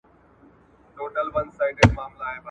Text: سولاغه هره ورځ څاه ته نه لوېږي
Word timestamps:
سولاغه 0.93 1.19
هره 1.23 1.31
ورځ 1.33 1.49
څاه 1.57 1.71
ته 1.77 1.83
نه 1.95 2.05
لوېږي 2.19 2.37